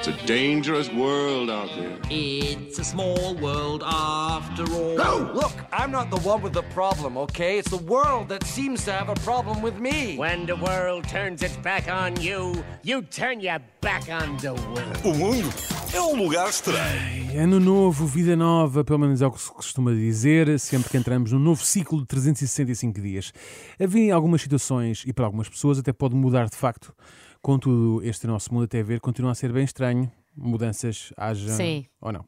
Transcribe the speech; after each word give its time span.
It's 0.00 0.08
a 0.08 0.26
dangerous 0.26 0.90
world 0.94 1.50
out 1.50 1.68
there. 1.76 1.98
It's 2.08 2.78
a 2.78 2.84
small 2.84 3.34
world 3.34 3.82
after 3.84 4.64
all. 4.72 4.96
Look, 5.34 5.52
I'm 5.74 5.90
not 5.90 6.08
the 6.08 6.16
one 6.26 6.40
with 6.40 6.54
the 6.54 6.62
problem, 6.72 7.18
okay? 7.18 7.58
It's 7.58 7.68
the 7.68 7.84
world 7.84 8.30
that 8.30 8.42
seems 8.46 8.82
to 8.86 8.92
have 8.92 9.10
a 9.10 9.14
problem 9.16 9.60
with 9.60 9.78
me. 9.78 10.16
When 10.16 10.46
the 10.46 10.56
world 10.56 11.06
turns 11.06 11.42
its 11.42 11.58
back 11.58 11.90
on 11.90 12.18
you, 12.18 12.64
you 12.82 13.02
turn 13.02 13.40
your 13.40 13.58
back 13.82 14.08
on 14.08 14.38
the 14.38 14.54
world. 14.54 15.04
O 15.04 15.12
mundo 15.12 15.50
é 15.92 16.00
um 16.00 16.16
lugar 16.16 16.48
estranho. 16.48 17.38
Ano 17.38 17.60
novo, 17.60 18.06
vida 18.06 18.34
nova, 18.34 18.82
pelo 18.82 19.00
menos 19.00 19.20
é 19.20 19.26
o 19.26 19.30
que 19.30 19.42
se 19.42 19.50
costuma 19.52 19.92
dizer, 19.92 20.58
sempre 20.58 20.88
que 20.88 20.96
entramos 20.96 21.30
num 21.30 21.38
novo 21.38 21.62
ciclo 21.62 22.00
de 22.00 22.06
365 22.06 22.98
dias. 23.02 23.34
Havia 23.78 24.14
algumas 24.14 24.40
situações, 24.40 25.04
e 25.06 25.12
para 25.12 25.26
algumas 25.26 25.50
pessoas 25.50 25.78
até 25.78 25.92
pode 25.92 26.14
mudar 26.14 26.48
de 26.48 26.56
facto, 26.56 26.94
contudo, 27.42 28.02
este 28.04 28.26
nosso 28.26 28.52
mundo 28.52 28.64
até 28.64 28.82
ver 28.82 29.00
continua 29.00 29.32
a 29.32 29.34
ser 29.34 29.52
bem 29.52 29.64
estranho, 29.64 30.10
mudanças 30.36 31.12
haja 31.16 31.50
Sim. 31.50 31.86
ou 32.00 32.12
não. 32.12 32.24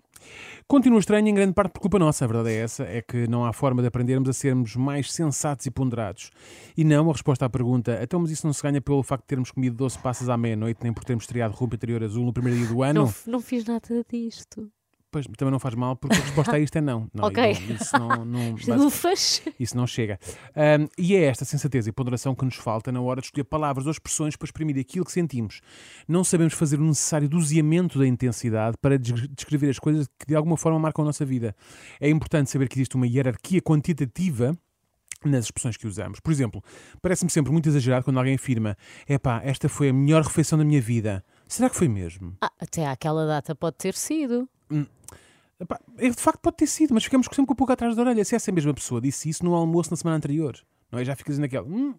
Continua 0.69 1.01
estranho 1.01 1.29
em 1.29 1.35
grande 1.35 1.53
parte 1.53 1.73
por 1.73 1.81
culpa 1.81 1.99
nossa, 1.99 2.25
a 2.25 2.29
verdade 2.29 2.51
é 2.51 2.57
essa, 2.61 2.85
é 2.85 3.03
que 3.03 3.27
não 3.27 3.45
há 3.45 3.53
forma 3.53 3.83
de 3.83 3.89
aprendermos 3.89 4.29
a 4.29 4.33
sermos 4.33 4.77
mais 4.77 5.13
sensatos 5.13 5.67
e 5.67 5.71
ponderados. 5.71 6.31
E 6.77 6.85
não, 6.85 7.11
a 7.11 7.13
resposta 7.13 7.45
à 7.45 7.51
pergunta, 7.51 7.99
então 8.03 8.21
mas 8.21 8.31
isso 8.31 8.47
não 8.47 8.53
se 8.53 8.63
ganha 8.63 8.81
pelo 8.81 9.03
facto 9.03 9.25
de 9.25 9.29
termos 9.29 9.51
comido 9.51 9.77
12 9.77 9.99
passas 9.99 10.29
à 10.29 10.37
meia-noite, 10.37 10.81
nem 10.83 10.93
por 10.93 11.05
termos 11.05 11.25
estreado 11.25 11.55
roupa 11.55 11.75
interior 11.75 12.03
azul 12.03 12.25
no 12.25 12.33
primeiro 12.33 12.59
dia 12.59 12.69
do 12.69 12.83
ano? 12.83 13.05
Não, 13.05 13.33
não 13.33 13.41
fiz 13.41 13.65
nada 13.65 14.05
disto. 14.09 14.71
Pois, 15.13 15.27
também 15.37 15.53
não 15.53 15.59
faz 15.61 15.75
mal, 15.75 15.95
porque 15.95 16.17
a 16.17 16.21
resposta 16.21 16.57
a 16.57 16.59
isto 16.59 16.75
é 16.77 16.81
não. 16.81 17.07
não 17.15 17.27
Ok. 17.27 17.43
não, 17.69 17.75
isso 17.77 17.99
não, 17.99 18.25
não, 18.25 18.57
isso 19.61 19.77
não 19.77 19.87
chega. 19.87 20.19
Ahm, 20.57 20.89
e 20.99 21.15
é 21.15 21.25
esta 21.25 21.45
sensatez 21.45 21.87
e 21.87 21.93
ponderação 21.93 22.35
que 22.35 22.45
nos 22.47 22.55
falta 22.57 22.91
na 22.91 23.01
hora 23.03 23.21
de 23.21 23.27
escolher 23.27 23.45
palavras 23.45 23.85
ou 23.85 23.93
expressões 23.93 24.37
para 24.37 24.47
exprimir 24.47 24.79
aquilo 24.79 25.05
que 25.05 25.13
sentimos. 25.13 25.61
Não 26.09 26.25
sabemos 26.25 26.55
fazer 26.55 26.81
o 26.81 26.85
necessário 26.85 27.29
doseamento 27.29 27.99
da 27.99 28.07
intensidade 28.07 28.77
para 28.81 28.99
des- 28.99 29.29
descrever 29.29 29.69
as 29.69 29.79
coisas 29.79 30.09
que 30.19 30.27
de 30.27 30.35
alguma 30.35 30.57
forma 30.57 30.79
marcam 30.79 31.05
a 31.05 31.07
nossa 31.07 31.27
vida. 31.27 31.55
É 32.01 32.09
importante 32.09 32.51
saber 32.51 32.67
que 32.67 32.77
existe 32.77 32.97
uma 32.97 33.07
hierarquia 33.07 33.61
quantitativa 33.61 34.57
nas 35.25 35.45
expressões 35.45 35.77
que 35.77 35.87
usamos. 35.87 36.21
Por 36.21 36.33
exemplo, 36.33 36.65
parece-me 37.01 37.31
sempre 37.31 37.53
muito 37.53 37.69
exagerado 37.69 38.05
quando 38.05 38.17
alguém 38.19 38.35
afirma: 38.35 38.77
epá, 39.09 39.41
esta 39.45 39.69
foi 39.69 39.91
a 39.91 39.93
melhor 39.93 40.23
refeição 40.23 40.59
da 40.59 40.65
minha 40.65 40.81
vida. 40.81 41.23
Será 41.53 41.69
que 41.69 41.77
foi 41.77 41.87
mesmo? 41.89 42.35
Ah, 42.41 42.51
até 42.59 42.87
àquela 42.87 43.27
data 43.27 43.55
pode 43.55 43.77
ter 43.77 43.95
sido. 43.95 44.49
Epá, 45.61 45.79
é, 45.99 46.09
de 46.09 46.17
facto 46.17 46.41
pode 46.41 46.57
ter 46.57 46.67
sido, 46.67 46.95
mas 46.95 47.05
ficamos 47.05 47.27
sempre 47.27 47.45
com 47.47 47.53
um 47.53 47.57
pouco 47.57 47.73
atrás 47.73 47.95
da 47.95 48.03
orelha. 48.03 48.25
Se 48.25 48.35
essa 48.35 48.51
mesma 48.51 48.73
pessoa 48.73 49.01
disse 49.03 49.29
isso 49.29 49.45
no 49.45 49.55
almoço 49.55 49.91
na 49.91 49.97
semana 49.99 50.17
anterior, 50.17 50.57
não 50.91 50.99
é? 50.99 51.05
Já 51.05 51.15
ficas 51.15 51.39
naquela, 51.39 51.67
hum, 51.67 51.95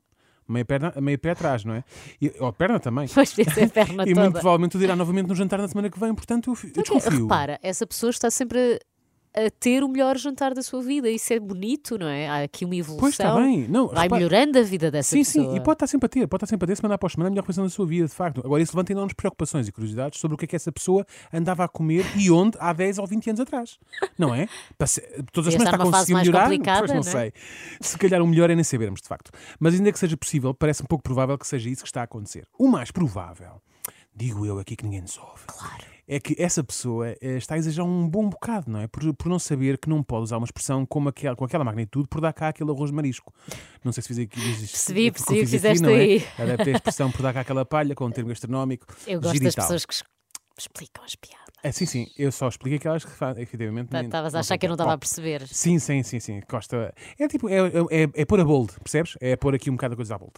meia, 0.48 0.66
perna, 0.66 0.92
meia 1.00 1.18
pé 1.20 1.30
atrás, 1.32 1.64
não 1.64 1.76
é? 1.76 1.84
E, 2.20 2.34
ou 2.40 2.48
a 2.48 2.54
perna 2.54 2.80
também. 2.80 3.08
Pois 3.08 3.32
a 3.32 3.68
perna 3.70 4.04
E 4.10 4.14
toda. 4.14 4.22
muito 4.22 4.34
provavelmente 4.34 4.76
o 4.76 4.80
dirá 4.80 4.96
novamente 4.96 5.28
no 5.28 5.36
jantar 5.36 5.60
na 5.60 5.68
semana 5.68 5.88
que 5.90 6.00
vem, 6.00 6.16
portanto 6.16 6.48
eu, 6.50 6.54
eu 6.54 6.60
Porque, 6.74 6.82
desconfio. 6.82 7.22
repara, 7.24 7.60
essa 7.62 7.86
pessoa 7.86 8.10
está 8.10 8.32
sempre 8.32 8.80
a 9.36 9.50
ter 9.50 9.84
o 9.84 9.88
melhor 9.90 10.18
jantar 10.18 10.54
da 10.54 10.62
sua 10.62 10.82
vida. 10.82 11.10
Isso 11.10 11.34
é 11.34 11.40
bonito, 11.40 11.98
não 11.98 12.08
é? 12.08 12.28
Há 12.28 12.44
aqui 12.44 12.66
uma 12.66 12.76
evolução. 12.76 13.00
Pois 13.00 13.14
está 13.14 13.36
bem. 13.36 13.68
Não, 13.68 13.88
Vai 13.88 14.04
repara- 14.04 14.16
melhorando 14.20 14.60
a 14.60 14.62
vida 14.62 14.92
dessa 14.92 15.10
Sim, 15.10 15.24
pessoa. 15.24 15.50
sim, 15.52 15.56
e 15.56 15.60
pode 15.60 15.76
estar 15.76 15.88
sempre 15.88 16.06
a 16.06 16.10
ter, 16.10 16.28
pode 16.28 16.44
estar 16.44 16.48
sempre 16.54 16.66
a 16.66 16.68
ter, 16.68 16.76
semana 16.76 16.96
após 16.96 17.14
semana, 17.14 17.30
a 17.30 17.32
melhor 17.32 17.42
refeição 17.42 17.64
da 17.64 17.70
sua 17.70 17.86
vida, 17.86 18.08
de 18.08 18.14
facto. 18.14 18.42
Agora, 18.46 18.62
isso 18.62 18.74
levanta 18.76 18.92
enormes 18.92 19.14
preocupações 19.14 19.68
e 19.68 19.72
curiosidades 19.72 20.20
sobre 20.20 20.36
o 20.36 20.38
que 20.38 20.46
é 20.46 20.48
que 20.48 20.56
essa 20.56 20.72
pessoa 20.72 21.06
andava 21.32 21.64
a 21.64 21.68
comer 21.68 22.06
e 22.16 22.30
onde 22.30 22.58
há 22.60 22.72
10 22.74 23.00
ou 23.00 23.08
20 23.08 23.30
anos 23.32 23.40
atrás. 23.40 23.78
Não 24.18 24.34
é? 24.36 24.48
Todas 25.32 25.48
as 25.48 25.54
semanas 25.54 25.74
está 25.74 25.76
a 25.76 25.80
conseguir 25.80 26.14
melhorar? 26.16 26.48
pois 26.80 26.90
não, 26.92 26.96
não 26.96 27.00
é? 27.00 27.04
sei. 27.04 27.34
Se 27.82 27.98
calhar 27.98 28.22
o 28.22 28.28
melhor 28.28 28.50
é 28.50 28.56
nem 28.56 28.64
sabermos, 28.64 29.02
de 29.02 29.08
facto. 29.08 29.32
Mas 29.60 29.74
ainda 29.74 29.92
que 29.92 30.00
seja 30.00 30.16
possível, 30.16 30.54
parece 30.54 30.84
um 30.84 30.86
pouco 30.86 31.04
provável 31.04 31.38
que 31.38 31.48
seja 31.48 31.70
isso 31.70 31.82
que 31.82 31.88
está 31.90 32.02
a 32.02 32.04
acontecer. 32.04 32.48
O 32.58 32.68
mais 32.68 32.92
provável, 32.92 33.62
digo 34.16 34.46
eu 34.46 34.60
aqui 34.60 34.76
que 34.76 34.84
ninguém 34.84 35.02
nos 35.02 35.18
ouve. 35.18 35.44
Claro. 35.48 35.86
É 36.06 36.20
que 36.20 36.36
essa 36.38 36.62
pessoa 36.64 37.16
eh, 37.22 37.38
está 37.38 37.56
a 37.56 37.58
exagerar 37.58 37.88
um 37.88 38.08
bom 38.08 38.28
bocado, 38.28 38.70
não 38.70 38.82
é? 38.82 38.88
Por, 38.88 39.14
por 39.14 39.30
não 39.30 39.40
saber 39.40 39.78
que 39.78 39.88
não 39.88 40.04
pode 40.04 40.24
usar 40.24 40.38
uma 40.38 40.46
expressão 40.46 40.86
como 40.86 41.08
aquela, 41.08 41.36
com 41.36 41.46
aquela 41.46 41.64
magnitude 41.64 42.10
por 42.10 42.20
dar 42.20 42.34
cá 42.34 42.50
aquele 42.50 42.70
arroz 42.70 42.90
de 42.90 42.96
marisco. 42.96 43.34
Não 43.84 43.94
sei 43.94 44.04
se 44.04 44.10
fiz 44.10 44.20
aqui. 44.20 44.40
Percebi, 44.40 45.12
que 45.12 45.12
percebi, 45.12 45.12
fiz 45.12 45.30
aqui, 45.30 45.48
fizeste 45.48 45.84
não 45.84 45.90
é? 45.90 45.94
aí. 45.94 46.28
Deve 46.38 46.64
ter 46.66 46.72
a 46.72 46.76
expressão 46.76 47.10
por 47.10 47.22
dar 47.22 47.34
cá 47.34 47.42
aquela 47.42 47.66
palha 47.66 47.96
com 47.96 48.06
um 48.06 48.12
termo 48.12 48.30
gastronómico. 48.30 48.86
Eu 49.08 49.22
gosto 49.22 49.42
das 49.42 49.56
pessoas 49.56 49.86
que 49.86 49.94
explicam 50.58 51.04
as 51.06 51.16
piadas. 51.16 51.43
É, 51.66 51.72
sim, 51.72 51.86
sim, 51.86 52.08
eu 52.18 52.30
só 52.30 52.50
expliquei 52.50 52.78
aquelas 52.78 53.06
que 53.06 53.12
fa- 53.12 53.34
efetivamente. 53.38 53.88
nem- 53.90 54.04
Estavas 54.04 54.36
a 54.36 54.42
achar 54.42 54.58
que 54.58 54.66
eu 54.66 54.68
não 54.68 54.74
estava 54.74 54.92
a 54.92 54.98
perceber. 54.98 55.48
Sim, 55.48 55.80
sim, 55.80 56.04
sim, 56.04 56.20
sim. 56.20 56.42
Costa. 56.42 56.94
É 57.18 57.26
tipo, 57.30 57.48
é, 57.48 57.56
é, 57.90 58.10
é 58.16 58.26
pôr 58.26 58.42
a 58.42 58.44
bold, 58.44 58.74
percebes? 58.82 59.16
É 59.22 59.38
pôr 59.38 59.56
aqui 59.56 59.70
um 59.70 59.76
bocado 59.76 59.94
a 59.94 59.96
coisa 59.96 60.16
à 60.16 60.18
bold. 60.18 60.34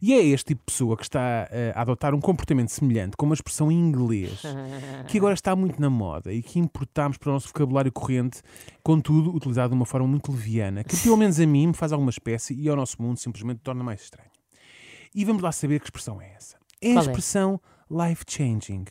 E 0.00 0.14
é 0.14 0.24
este 0.24 0.46
tipo 0.46 0.60
de 0.60 0.64
pessoa 0.72 0.96
que 0.96 1.02
está 1.02 1.46
eh, 1.50 1.74
a 1.76 1.82
adotar 1.82 2.14
um 2.14 2.20
comportamento 2.22 2.70
semelhante, 2.70 3.18
com 3.18 3.26
uma 3.26 3.34
expressão 3.34 3.70
em 3.70 3.74
inglês, 3.78 4.40
que 5.08 5.18
agora 5.18 5.34
está 5.34 5.54
muito 5.54 5.78
na 5.78 5.90
moda 5.90 6.32
e 6.32 6.42
que 6.42 6.58
importámos 6.58 7.18
para 7.18 7.28
o 7.28 7.32
nosso 7.34 7.48
vocabulário 7.48 7.92
corrente, 7.92 8.40
contudo, 8.82 9.30
utilizado 9.34 9.68
de 9.68 9.74
uma 9.76 9.84
forma 9.84 10.08
muito 10.08 10.32
leviana, 10.32 10.82
que 10.82 10.96
pelo 10.96 11.18
menos 11.18 11.38
a 11.38 11.46
mim 11.46 11.66
me 11.66 11.74
faz 11.74 11.92
alguma 11.92 12.10
espécie 12.10 12.54
e 12.54 12.66
ao 12.70 12.76
nosso 12.76 13.00
mundo 13.02 13.18
simplesmente 13.18 13.60
torna 13.60 13.84
mais 13.84 14.00
estranho. 14.00 14.30
E 15.14 15.22
vamos 15.26 15.42
lá 15.42 15.52
saber 15.52 15.80
que 15.80 15.86
expressão 15.86 16.18
é 16.22 16.32
essa. 16.34 16.56
É 16.80 16.92
a 16.92 16.94
Qual 16.94 17.04
é? 17.04 17.06
expressão 17.08 17.60
life-changing. 17.90 18.84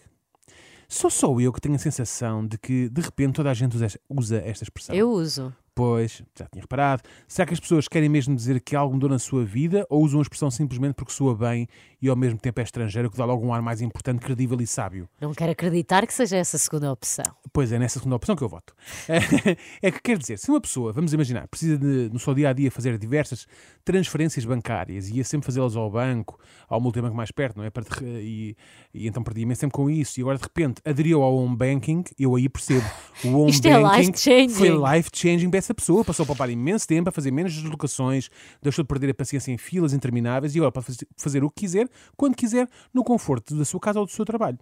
Sou 0.91 1.09
só 1.09 1.39
eu 1.39 1.53
que 1.53 1.61
tenho 1.61 1.75
a 1.75 1.79
sensação 1.79 2.45
de 2.45 2.57
que, 2.57 2.89
de 2.89 2.99
repente, 2.99 3.35
toda 3.35 3.49
a 3.49 3.53
gente 3.53 3.77
usa 3.77 3.87
usa 4.09 4.37
esta 4.45 4.65
expressão. 4.65 4.93
Eu 4.93 5.09
uso. 5.09 5.55
Pois, 5.73 6.21
já 6.37 6.45
tinha 6.51 6.61
reparado. 6.61 7.03
Será 7.27 7.45
que 7.45 7.53
as 7.53 7.59
pessoas 7.59 7.87
querem 7.87 8.09
mesmo 8.09 8.35
dizer 8.35 8.59
que 8.59 8.75
algo 8.75 8.93
mudou 8.93 9.09
na 9.09 9.19
sua 9.19 9.45
vida 9.45 9.85
ou 9.89 10.03
usam 10.03 10.19
a 10.19 10.21
expressão 10.21 10.51
simplesmente 10.51 10.95
porque 10.95 11.13
soa 11.13 11.35
bem 11.35 11.67
e 12.01 12.09
ao 12.09 12.15
mesmo 12.15 12.39
tempo 12.39 12.59
é 12.59 12.63
estrangeiro, 12.63 13.09
que 13.09 13.17
dá 13.17 13.23
logo 13.23 13.45
um 13.45 13.53
ar 13.53 13.61
mais 13.61 13.81
importante, 13.81 14.19
credível 14.19 14.59
e 14.59 14.67
sábio? 14.67 15.07
Não 15.19 15.33
quero 15.33 15.51
acreditar 15.51 16.05
que 16.05 16.13
seja 16.13 16.37
essa 16.37 16.57
a 16.57 16.59
segunda 16.59 16.91
opção. 16.91 17.23
Pois 17.53 17.71
é, 17.71 17.79
nessa 17.79 17.99
segunda 17.99 18.15
opção 18.15 18.35
que 18.35 18.43
eu 18.43 18.49
voto. 18.49 18.73
É 19.81 19.91
que 19.91 20.01
quer 20.01 20.17
dizer, 20.17 20.37
se 20.37 20.49
uma 20.49 20.59
pessoa, 20.59 20.91
vamos 20.93 21.13
imaginar, 21.13 21.47
precisa 21.47 21.77
de, 21.77 22.09
no 22.11 22.19
seu 22.19 22.33
dia 22.33 22.49
a 22.49 22.53
dia 22.53 22.69
fazer 22.69 22.97
diversas 22.97 23.47
transferências 23.83 24.45
bancárias 24.45 25.09
e 25.09 25.17
ia 25.17 25.23
sempre 25.23 25.45
fazê-las 25.45 25.75
ao 25.75 25.89
banco, 25.89 26.39
ao 26.67 26.79
multibanco 26.79 27.15
mais 27.15 27.31
perto, 27.31 27.57
não 27.57 27.63
é? 27.63 27.71
E, 28.21 28.55
e 28.93 29.07
então 29.07 29.23
perdia 29.23 29.43
imenso 29.43 29.61
tempo 29.61 29.73
com 29.73 29.89
isso 29.89 30.19
e 30.19 30.21
agora 30.21 30.37
de 30.37 30.43
repente 30.43 30.81
aderiu 30.85 31.21
ao 31.21 31.35
home 31.35 31.55
banking, 31.55 32.03
eu 32.17 32.35
aí 32.35 32.47
percebo. 32.47 32.85
O 33.23 33.29
home 33.41 33.51
Isto 33.51 33.67
é 33.67 33.81
banking 33.81 34.49
foi 34.49 34.69
life 34.69 35.09
changing 35.13 35.49
para 35.49 35.59
essa 35.59 35.70
pessoa. 35.73 36.03
Passou 36.05 36.23
a 36.23 36.27
poupar 36.27 36.49
imenso 36.49 36.87
tempo, 36.87 37.09
a 37.09 37.11
fazer 37.11 37.31
menos 37.31 37.53
deslocações, 37.53 38.29
deixou 38.61 38.83
de 38.83 38.87
perder 38.87 39.09
a 39.09 39.13
paciência 39.13 39.51
em 39.51 39.57
filas 39.57 39.93
intermináveis 39.93 40.55
e 40.55 40.59
agora 40.59 40.71
pode 40.71 40.85
fazer- 41.17 41.43
o 41.43 41.49
que 41.49 41.61
quiser, 41.61 41.87
quando 42.17 42.35
quiser, 42.35 42.67
no 42.93 43.03
conforto 43.03 43.55
da 43.55 43.65
sua 43.65 43.79
casa 43.79 43.99
ou 43.99 44.05
do 44.05 44.11
seu 44.11 44.25
trabalho. 44.25 44.57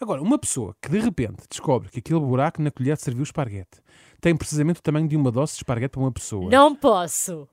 Agora, 0.00 0.20
uma 0.22 0.38
pessoa 0.38 0.76
que 0.80 0.88
de 0.88 0.98
repente 0.98 1.42
descobre 1.48 1.88
que 1.90 1.98
aquele 1.98 2.20
buraco 2.20 2.60
na 2.62 2.70
colher 2.70 2.96
de 2.96 3.02
serviu 3.02 3.22
esparguete 3.22 3.80
tem 4.20 4.36
precisamente 4.36 4.78
o 4.80 4.82
tamanho 4.82 5.08
de 5.08 5.16
uma 5.16 5.30
dose 5.32 5.52
de 5.52 5.58
esparguete 5.58 5.92
para 5.92 6.00
uma 6.00 6.12
pessoa. 6.12 6.50
Não 6.50 6.74
posso. 6.74 7.48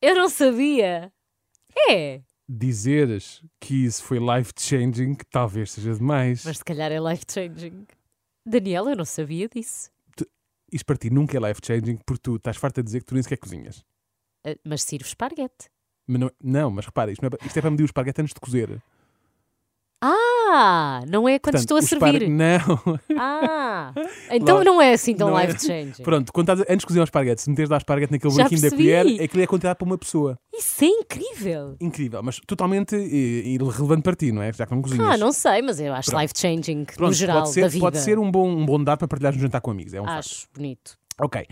Eu 0.00 0.14
não 0.16 0.28
sabia. 0.28 1.12
É. 1.88 2.20
Dizeres 2.48 3.40
que 3.60 3.84
isso 3.84 4.02
foi 4.02 4.18
life 4.18 4.52
changing, 4.58 5.14
talvez 5.30 5.70
seja 5.72 5.94
demais. 5.94 6.44
Mas 6.44 6.58
se 6.58 6.64
calhar 6.64 6.90
é 6.90 6.98
life 6.98 7.24
changing. 7.30 7.86
Daniela, 8.44 8.90
eu 8.90 8.96
não 8.96 9.04
sabia 9.04 9.48
disso. 9.48 9.91
Isto 10.72 10.86
para 10.86 10.96
ti 10.96 11.10
nunca 11.10 11.36
é 11.36 11.40
life 11.40 11.60
changing 11.64 11.98
porque 12.06 12.22
tu 12.22 12.36
estás 12.36 12.56
farto 12.56 12.80
a 12.80 12.82
dizer 12.82 13.00
que 13.00 13.06
tu 13.06 13.14
nem 13.14 13.22
sequer 13.22 13.36
cozinhas. 13.38 13.84
Ah, 14.44 14.56
Mas 14.64 14.82
sirvo 14.82 15.06
esparguete. 15.06 15.68
Mas 16.06 16.20
não, 16.20 16.30
não, 16.42 16.70
mas 16.70 16.86
repara, 16.86 17.12
isto, 17.12 17.22
não 17.22 17.26
é, 17.28 17.30
para- 17.30 17.46
isto 17.46 17.56
é 17.56 17.60
para 17.60 17.70
medir 17.70 17.82
o 17.84 17.86
esparguete 17.86 18.20
antes 18.22 18.34
de 18.34 18.40
cozer. 18.40 18.82
Ah, 20.00 20.16
não 21.08 21.28
é 21.28 21.38
quando 21.38 21.54
Portanto, 21.54 21.60
estou 21.60 21.76
a 21.76 21.82
servir. 21.82 22.28
Não. 22.28 22.98
Ah, 23.18 23.92
então 24.30 24.56
Logo, 24.58 24.64
não 24.64 24.82
é 24.82 24.92
assim 24.92 25.14
tão 25.14 25.38
é. 25.38 25.46
life 25.46 25.66
changing. 25.66 26.02
Pronto, 26.02 26.32
quando 26.32 26.50
estás 26.50 26.70
antes 26.70 26.80
de 26.80 26.86
cozer 26.86 27.00
o 27.00 27.04
esparguete, 27.04 27.42
se 27.42 27.50
meteres 27.50 27.70
lá 27.70 27.76
esparguete 27.76 28.12
naquele 28.12 28.32
Já 28.32 28.36
buraquinho 28.44 28.60
da 28.60 28.68
percebi. 28.70 28.82
colher, 28.82 29.24
aquilo 29.24 29.42
é 29.42 29.46
quantidade 29.46 29.78
para 29.78 29.86
uma 29.86 29.98
pessoa. 29.98 30.38
Isso 30.52 30.84
é 30.84 30.88
incrível. 30.88 31.76
Incrível, 31.80 32.22
mas 32.22 32.40
totalmente 32.46 32.94
eh, 32.94 33.48
irrelevante 33.48 34.02
para 34.02 34.14
ti, 34.14 34.32
não 34.32 34.42
é? 34.42 34.52
Já 34.52 34.66
que 34.66 34.74
não 34.74 34.82
cozinhas. 34.82 35.08
Ah, 35.08 35.16
não 35.16 35.32
sei, 35.32 35.62
mas 35.62 35.80
eu 35.80 35.92
acho 35.92 36.10
Pronto. 36.10 36.22
life 36.22 36.34
changing 36.36 36.86
no 36.98 37.12
geral 37.12 37.38
pode 37.38 37.50
ser, 37.50 37.60
da 37.62 37.68
vida. 37.68 37.80
pode 37.80 37.98
ser 37.98 38.18
um 38.18 38.30
bom, 38.30 38.48
um 38.48 38.66
bom 38.66 38.82
dado 38.82 38.98
para 38.98 39.08
partilhar 39.08 39.34
um 39.34 39.38
jantar 39.38 39.60
com 39.60 39.70
amigos. 39.70 39.94
É 39.94 40.00
um 40.00 40.04
facto. 40.04 40.18
Acho 40.18 40.46
bonito. 40.54 40.98
Ok. 41.20 41.46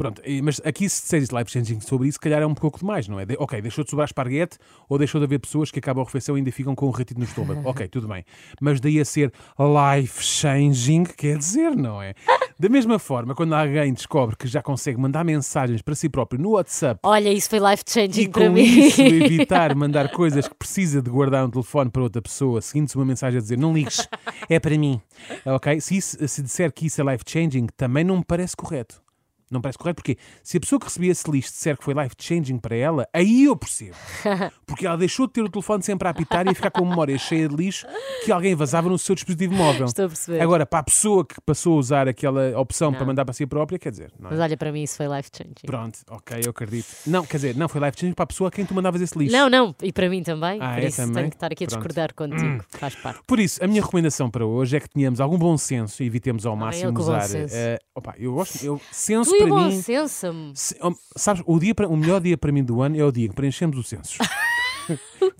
Pronto, 0.00 0.22
mas 0.42 0.60
aqui 0.64 0.88
se 0.88 1.02
disseres 1.02 1.28
live 1.28 1.50
changing 1.50 1.80
sobre 1.80 2.08
isso, 2.08 2.14
se 2.16 2.20
calhar 2.20 2.40
é 2.40 2.46
um 2.46 2.54
pouco 2.54 2.78
demais, 2.78 3.06
não 3.06 3.20
é? 3.20 3.26
De- 3.26 3.36
ok, 3.38 3.60
deixou 3.60 3.84
de 3.84 3.90
sobrar 3.90 4.06
esparguete 4.06 4.56
ou 4.88 4.96
deixou 4.96 5.20
de 5.20 5.26
haver 5.26 5.38
pessoas 5.38 5.70
que 5.70 5.78
acabam 5.78 6.00
a 6.02 6.04
refeição 6.06 6.36
e 6.36 6.40
ainda 6.40 6.50
ficam 6.50 6.74
com 6.74 6.86
um 6.86 6.90
ratito 6.90 7.18
no 7.18 7.24
estômago. 7.24 7.60
ok, 7.68 7.86
tudo 7.86 8.08
bem. 8.08 8.24
Mas 8.62 8.80
daí 8.80 8.98
a 8.98 9.04
ser 9.04 9.30
life 9.58 10.24
changing, 10.24 11.04
quer 11.04 11.36
dizer, 11.36 11.76
não 11.76 12.00
é? 12.00 12.14
Da 12.58 12.68
mesma 12.70 12.98
forma, 12.98 13.34
quando 13.34 13.52
alguém 13.54 13.92
descobre 13.92 14.36
que 14.36 14.46
já 14.46 14.62
consegue 14.62 14.98
mandar 14.98 15.22
mensagens 15.22 15.82
para 15.82 15.94
si 15.94 16.08
próprio 16.08 16.40
no 16.40 16.52
WhatsApp 16.52 17.00
Olha, 17.02 17.30
isso 17.32 17.50
foi 17.50 17.58
life 17.58 17.84
e 17.86 17.90
changing 17.92 18.26
com 18.26 18.32
para 18.40 18.48
mim. 18.50 18.62
isso 18.62 19.00
evitar 19.04 19.74
mandar 19.74 20.10
coisas 20.10 20.48
que 20.48 20.54
precisa 20.54 21.02
de 21.02 21.10
guardar 21.10 21.44
um 21.44 21.50
telefone 21.50 21.90
para 21.90 22.02
outra 22.02 22.22
pessoa, 22.22 22.60
seguindo-se 22.62 22.96
uma 22.96 23.04
mensagem 23.04 23.38
a 23.38 23.42
dizer 23.42 23.58
não 23.58 23.72
ligues, 23.74 24.08
é 24.48 24.58
para 24.58 24.76
mim. 24.78 24.98
Ok? 25.44 25.78
Se, 25.80 25.96
isso- 25.96 26.28
se 26.28 26.42
disser 26.42 26.72
que 26.72 26.86
isso 26.86 27.00
é 27.02 27.12
life 27.12 27.24
changing, 27.26 27.66
também 27.76 28.02
não 28.04 28.16
me 28.18 28.24
parece 28.24 28.56
correto. 28.56 29.02
Não 29.50 29.60
parece 29.60 29.76
correto, 29.78 29.96
porque 29.96 30.16
se 30.42 30.56
a 30.56 30.60
pessoa 30.60 30.78
que 30.78 30.86
recebia 30.86 31.10
esse 31.10 31.28
lixo 31.30 31.50
disser 31.50 31.76
que 31.76 31.82
foi 31.84 31.92
life-changing 31.94 32.58
para 32.58 32.76
ela, 32.76 33.08
aí 33.12 33.44
eu 33.44 33.56
percebo. 33.56 33.96
Porque 34.66 34.86
ela 34.86 34.96
deixou 34.96 35.26
de 35.26 35.32
ter 35.32 35.42
o 35.42 35.48
telefone 35.48 35.82
sempre 35.82 36.06
a 36.06 36.12
apitar 36.12 36.46
e 36.46 36.50
a 36.50 36.54
ficar 36.54 36.70
com 36.70 36.84
a 36.84 36.88
memória 36.88 37.18
cheia 37.18 37.48
de 37.48 37.56
lixo 37.56 37.84
que 38.24 38.30
alguém 38.30 38.54
vazava 38.54 38.88
no 38.88 38.96
seu 38.98 39.14
dispositivo 39.16 39.52
móvel. 39.54 39.86
Estou 39.86 40.04
a 40.04 40.08
perceber. 40.08 40.40
Agora, 40.40 40.64
para 40.64 40.78
a 40.78 40.82
pessoa 40.84 41.24
que 41.26 41.40
passou 41.40 41.74
a 41.74 41.76
usar 41.78 42.08
aquela 42.08 42.56
opção 42.58 42.92
para 42.92 43.04
mandar 43.04 43.24
para 43.24 43.34
si 43.34 43.44
própria, 43.46 43.78
quer 43.78 43.90
dizer, 43.90 44.12
não 44.18 44.28
é? 44.28 44.30
Mas 44.32 44.40
olha, 44.40 44.56
para 44.56 44.70
mim 44.70 44.82
isso 44.84 44.96
foi 44.96 45.08
life 45.08 45.28
changing. 45.36 45.66
Pronto, 45.66 45.98
ok, 46.08 46.40
eu 46.44 46.50
acredito. 46.50 46.86
Não, 47.06 47.26
quer 47.26 47.36
dizer, 47.38 47.56
não 47.56 47.68
foi 47.68 47.80
life-changing 47.80 48.14
para 48.14 48.22
a 48.22 48.26
pessoa 48.26 48.48
a 48.48 48.50
quem 48.52 48.64
tu 48.64 48.72
mandavas 48.74 49.00
esse 49.00 49.18
lixo. 49.18 49.34
Não, 49.34 49.48
não, 49.50 49.74
e 49.82 49.92
para 49.92 50.08
mim 50.08 50.22
também. 50.22 50.60
Ah, 50.62 50.74
por 50.74 50.82
é 50.84 50.86
isso 50.86 50.96
também? 50.98 51.14
tenho 51.14 51.30
que 51.30 51.36
estar 51.36 51.52
aqui 51.52 51.64
a 51.64 51.66
Pronto. 51.66 51.80
Hum. 51.80 51.88
discordar 51.88 52.14
contigo. 52.14 52.64
Faz 52.68 52.94
parte. 52.94 53.20
Por 53.26 53.40
isso, 53.40 53.62
a 53.62 53.66
minha 53.66 53.82
recomendação 53.82 54.30
para 54.30 54.46
hoje 54.46 54.76
é 54.76 54.80
que 54.80 54.88
tenhamos 54.88 55.20
algum 55.20 55.36
bom 55.38 55.58
senso 55.58 56.02
e 56.02 56.06
evitemos 56.06 56.46
ao 56.46 56.54
máximo 56.54 56.90
ele 56.90 56.96
com 56.96 57.02
bom 57.02 57.16
usar. 57.16 57.28
eh, 57.34 57.78
opa, 57.94 58.14
eu 58.18 58.34
gosto, 58.34 58.64
eu 58.64 58.80
senso 58.92 59.30
para 59.44 59.54
o 59.54 59.58
bom 59.58 59.68
mim. 59.68 59.82
senso. 59.82 60.26
se- 60.54 60.76
oh, 60.82 60.92
sabes, 61.16 61.42
o, 61.46 61.58
dia 61.58 61.74
o 61.88 61.96
melhor 61.96 62.20
dia 62.20 62.36
para 62.38 62.50
mim 62.52 62.62
do 62.64 62.80
ano 62.82 62.98
é 62.98 63.04
o 63.04 63.10
dia 63.12 63.28
que 63.28 63.34
preenchemos 63.34 63.76
os 63.78 63.88
censos. 63.88 64.18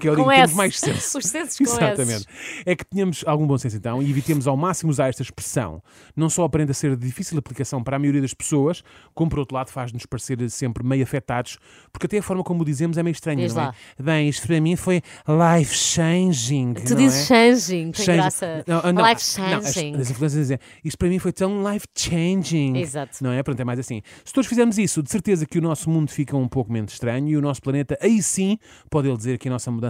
que 0.01 0.09
é 0.09 0.11
o 0.13 0.15
dia 0.17 0.25
Com 0.25 0.31
que 0.31 0.37
temos 0.37 0.51
S. 0.51 0.57
mais 0.57 0.79
senso. 0.81 1.19
Os 1.19 1.25
censos 1.27 1.59
com 1.59 1.65
Exatamente. 1.65 2.27
É 2.67 2.75
que 2.75 2.85
tenhamos 2.85 3.23
algum 3.27 3.47
bom 3.47 3.57
senso 3.59 3.77
então 3.77 4.03
e 4.03 4.11
evitemos 4.11 4.47
ao 4.49 4.57
máximo 4.57 4.91
usar 4.91 5.09
esta 5.09 5.23
expressão. 5.23 5.83
Não 6.17 6.29
só 6.29 6.45
aprende 6.45 6.71
a 6.73 6.75
ser 6.75 6.97
de 6.97 7.07
difícil 7.07 7.39
aplicação 7.39 7.83
para 7.83 7.97
a 7.97 7.99
maioria 7.99 8.21
das 8.21 8.35
pessoas, 8.35 8.83
como 9.15 9.31
por 9.31 9.39
outro 9.41 9.55
lado 9.55 9.71
faz-nos 9.71 10.07
parecer 10.07 10.51
sempre 10.51 10.85
meio 10.85 11.03
afetados, 11.03 11.59
porque 11.93 12.07
até 12.07 12.19
a 12.19 12.23
forma 12.23 12.43
como 12.43 12.63
o 12.63 12.65
dizemos 12.65 12.97
é 12.99 13.03
meio 13.03 13.13
estranha, 13.13 13.45
Diz 13.45 13.55
não 13.55 13.63
é? 13.63 13.67
lá. 13.67 13.75
Bem, 14.01 14.29
isto 14.29 14.47
para 14.47 14.61
mim 14.61 14.75
foi 14.77 15.03
life-changing. 15.29 16.75
Tu 16.75 16.91
não 16.91 16.97
dizes 16.97 17.31
é? 17.31 17.53
changing, 17.53 17.91
tem 17.93 18.07
graça. 18.07 18.65
Não, 18.67 18.93
não, 18.93 19.07
life 19.09 19.41
não, 19.41 19.59
as- 19.59 19.73
changing. 19.75 19.95
as 19.97 20.11
influências 20.11 20.41
dizem, 20.43 20.59
isto 20.85 20.97
para 20.99 21.09
mim 21.09 21.19
foi 21.19 21.33
tão 21.33 21.63
life-changing. 21.71 22.77
Exato. 22.79 23.19
Não 23.23 23.33
é? 23.33 23.43
Pronto, 23.43 23.61
é 23.61 23.65
mais 23.65 23.79
assim. 23.79 24.03
Se 24.25 24.33
todos 24.33 24.49
fizermos 24.49 24.79
isso, 24.79 25.03
de 25.03 25.11
certeza 25.11 25.47
que 25.47 25.59
o 25.59 25.63
nosso 25.63 25.89
mundo 25.91 26.11
fica 26.11 26.37
um 26.37 26.49
pouco 26.49 26.73
menos 26.73 26.93
estranho 26.93 27.29
e 27.29 27.37
o 27.37 27.41
nosso 27.41 27.61
planeta, 27.63 27.99
aí 28.01 28.23
sim, 28.23 28.59
pode 28.91 29.09
ele 29.09 29.17
dizer 29.17 29.39
que 29.39 29.49
a 29.49 29.51
nossa 29.51 29.71
mudança 29.71 29.90